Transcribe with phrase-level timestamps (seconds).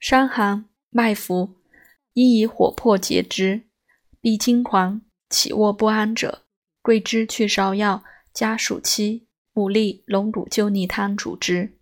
[0.00, 1.56] 伤寒脉浮，
[2.14, 3.64] 宜以火破结之。
[4.22, 6.46] 必惊狂、起卧不安者，
[6.80, 8.02] 桂枝去芍药
[8.32, 11.78] 加暑期、牡蛎、龙骨救逆汤主之。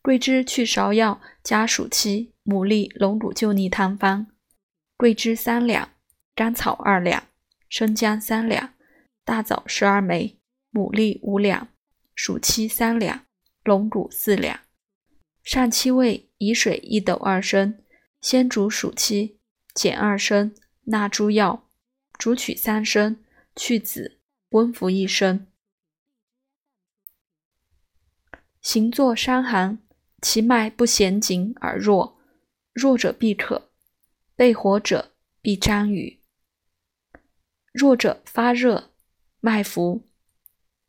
[0.00, 4.28] 桂枝去芍药加暑期、牡蛎、龙骨救逆汤方：
[4.96, 5.90] 桂枝三两，
[6.36, 7.24] 甘草二两，
[7.68, 8.74] 生姜三两，
[9.24, 10.38] 大枣十二枚，
[10.72, 11.66] 牡蛎五两，
[12.14, 13.26] 暑期三两，
[13.64, 14.60] 龙骨四两。
[15.50, 17.82] 上七味，以水一斗二升，
[18.20, 19.40] 先煮暑期，
[19.74, 20.54] 减二升。
[20.84, 21.68] 纳诸药，
[22.16, 23.24] 煮取三升，
[23.56, 25.48] 去子，温服一升。
[28.60, 29.82] 行坐伤寒，
[30.22, 32.20] 其脉不弦紧而弱，
[32.72, 33.70] 弱者必可；
[34.36, 36.22] 背火者必沾雨。
[37.72, 38.92] 弱者发热，
[39.40, 40.08] 脉浮，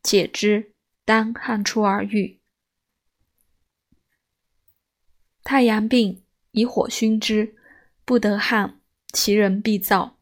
[0.03, 2.40] 解之，当汗出而愈。
[5.43, 7.55] 太阳病，以火熏之，
[8.05, 8.79] 不得汗。
[9.13, 10.13] 其人必燥，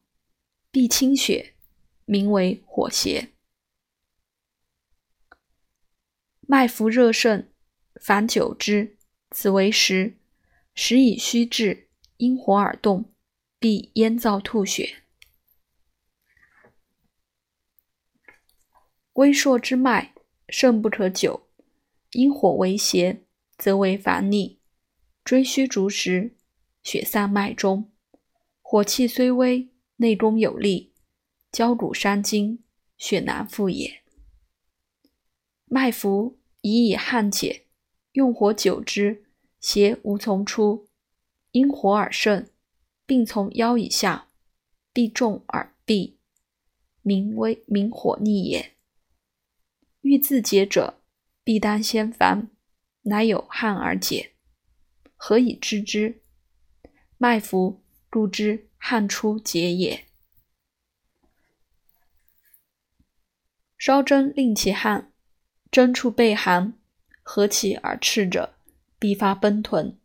[0.72, 1.54] 必清血，
[2.06, 3.34] 名为火邪。
[6.42, 7.48] 脉浮热盛，
[8.02, 8.98] 烦久之，
[9.30, 10.18] 此为实。
[10.74, 13.14] 实以虚滞，因火而动，
[13.60, 15.04] 必咽燥吐血。
[19.14, 20.16] 微硕之脉，
[20.48, 21.48] 盛不可久，
[22.14, 23.22] 因火为邪，
[23.58, 24.59] 则为烦逆。
[25.24, 26.36] 追虚逐实，
[26.82, 27.92] 血散脉中。
[28.62, 30.94] 火气虽微，内功有力，
[31.52, 32.64] 焦骨伤筋，
[32.98, 34.02] 血难复也。
[35.66, 37.66] 脉浮，宜以汗解，
[38.14, 39.24] 用火久之，
[39.60, 40.88] 邪无从出，
[41.52, 42.48] 因火而盛，
[43.06, 44.30] 并从腰以下，
[44.94, 46.18] 必重而闭，
[47.02, 48.74] 名为明火逆也。
[50.02, 51.02] 欲自解者，
[51.44, 52.50] 必当先烦，
[53.02, 54.34] 乃有汗而解。
[55.22, 56.22] 何以知之？
[57.18, 57.84] 脉浮。
[58.12, 60.08] 故知汗出结也。
[63.78, 65.14] 烧针令其汗，
[65.70, 66.74] 针处背寒，
[67.22, 68.56] 合起而赤者，
[68.98, 69.96] 必发奔豚。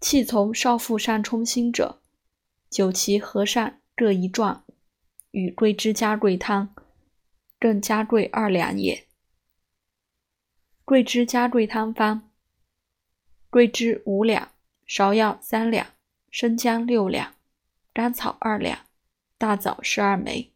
[0.00, 2.00] 气从少腹上冲心者，
[2.70, 4.64] 久其合上各一状，
[5.32, 6.72] 与桂枝加桂汤，
[7.58, 9.08] 更加桂二两也。
[10.84, 12.29] 桂枝加桂汤方：
[13.50, 14.52] 桂枝五两，
[14.86, 15.88] 芍药三两。
[16.30, 17.34] 生姜六两，
[17.92, 18.86] 甘草二两，
[19.36, 20.52] 大枣十二枚。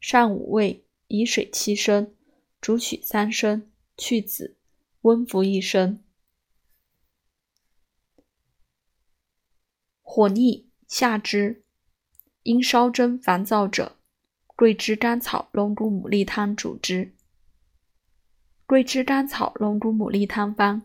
[0.00, 2.14] 上五味，以水七升，
[2.60, 4.56] 煮取三升，去子，
[5.00, 6.00] 温服一升。
[10.02, 11.64] 火逆下之，
[12.44, 13.96] 因烧蒸烦躁者，
[14.54, 17.12] 桂枝甘草龙骨牡蛎汤主之。
[18.66, 20.82] 桂枝甘草龙骨牡蛎汤方：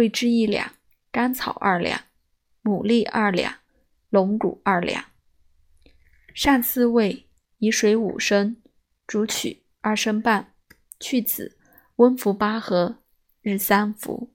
[0.00, 0.76] 桂枝一两，
[1.12, 2.00] 甘草二两。
[2.62, 3.56] 牡蛎二两，
[4.08, 5.04] 龙骨二两。
[6.32, 7.26] 上四味，
[7.58, 8.56] 以水五升，
[9.06, 10.54] 煮取二升半，
[10.98, 11.58] 去子，
[11.96, 13.02] 温服八合，
[13.42, 14.32] 日三服。